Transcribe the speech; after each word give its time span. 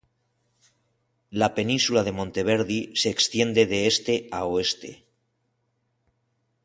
La 1.43 1.49
península 1.59 2.03
de 2.07 2.13
Monteverdi 2.21 2.79
se 3.03 3.11
extiende 3.11 3.67
de 3.67 3.85
este 3.93 4.17
a 4.31 4.43
oeste. 4.45 4.91